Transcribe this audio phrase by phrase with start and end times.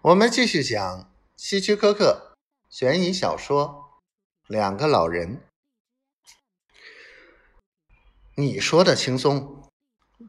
[0.00, 2.36] 我们继续讲希区柯克
[2.70, 4.00] 悬疑小说
[4.52, 5.36] 《两个老人》。
[8.36, 9.68] 你说的轻松，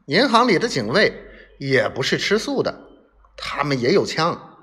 [0.06, 1.14] 银行里的警卫
[1.60, 2.88] 也不是吃素的，
[3.36, 4.58] 他们也有枪。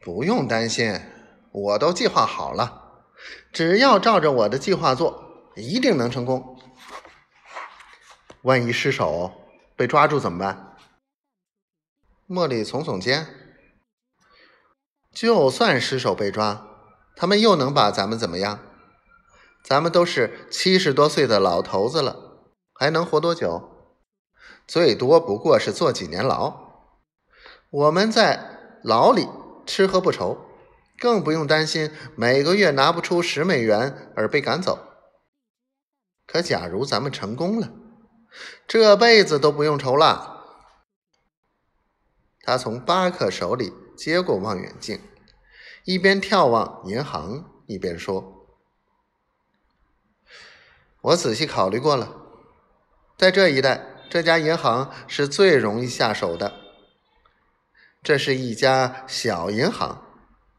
[0.00, 0.98] 不用担心，
[1.52, 3.04] 我都计划好了，
[3.52, 6.58] 只要照着我的计划做，一定能成功。
[8.40, 9.30] 万一失手
[9.76, 10.71] 被抓住怎么办？
[12.32, 13.26] 茉莉耸耸肩，
[15.12, 16.66] 就算失手被抓，
[17.14, 18.58] 他们又能把咱们怎么样？
[19.62, 23.68] 咱们都是七十多岁的老头子了，还能活多久？
[24.66, 26.56] 最多不过是坐几年牢。
[27.68, 29.28] 我们在牢里
[29.66, 30.38] 吃喝不愁，
[30.98, 34.78] 更不用担心每个月拿不出十美元而被赶走。
[36.26, 37.70] 可假如咱们成功了，
[38.66, 40.31] 这辈子都不用愁了。
[42.44, 45.00] 他从巴克手里接过望远镜，
[45.84, 48.48] 一边眺望银行，一边说
[51.02, 52.16] ：“我仔细考虑过了，
[53.16, 56.52] 在这一带，这家银行是最容易下手的。
[58.02, 60.04] 这是一家小银行，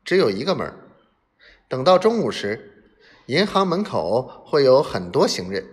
[0.06, 0.74] 只有一个门。
[1.68, 5.68] 等到中午时，银行门口会有很多行人，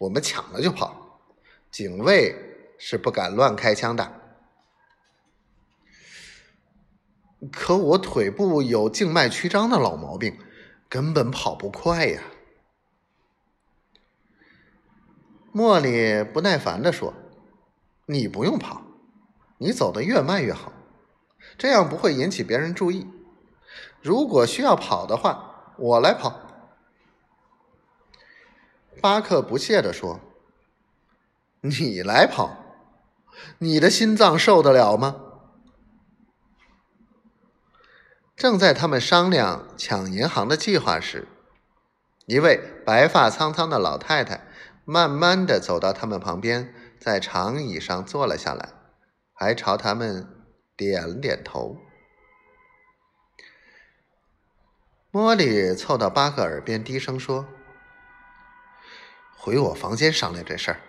[0.00, 1.22] 我们抢了就跑，
[1.70, 2.36] 警卫
[2.78, 4.12] 是不敢乱开枪的。”
[7.50, 10.38] 可我腿部有静脉曲张的老毛病，
[10.88, 12.22] 根本跑不快呀。
[15.52, 17.12] 茉莉不耐烦地说
[18.06, 18.82] ：“你不用跑，
[19.58, 20.72] 你走得越慢越好，
[21.58, 23.06] 这样不会引起别人注意。
[24.00, 26.40] 如果需要跑的话，我来跑。”
[29.02, 30.20] 巴克不屑地说
[31.60, 32.56] ：“你来跑，
[33.58, 35.30] 你的心脏受得了吗？”
[38.42, 41.28] 正在他们商量抢银行的计划时，
[42.26, 44.48] 一位白发苍苍的老太太
[44.84, 48.70] 慢慢的走到他们旁边，在长椅上坐了下来，
[49.32, 50.26] 还朝他们
[50.76, 51.76] 点了点头。
[55.12, 57.46] 莫莉凑到巴克耳边低声说
[59.38, 60.80] ：“回我房间商量这事儿，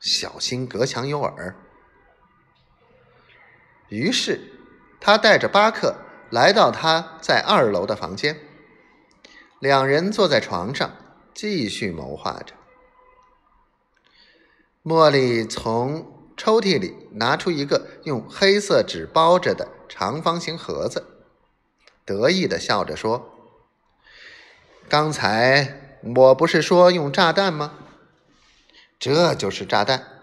[0.00, 1.54] 小心隔墙有耳。”
[3.90, 4.40] 于是
[4.98, 5.94] 他带着巴克。
[6.30, 8.38] 来到他在二楼的房间，
[9.58, 10.90] 两人坐在床上
[11.32, 12.54] 继续谋划着。
[14.84, 21.06] 茉莉从抽屉里拿出一个用黑色纸包着的长方形盒子，
[22.04, 23.34] 得意的笑着说
[24.88, 27.78] ：“刚才我不是说用炸弹吗？
[28.98, 30.22] 这就是炸弹。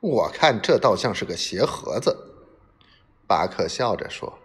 [0.00, 2.32] 我看这倒像是个鞋盒子。”
[3.26, 4.43] 巴克笑着说。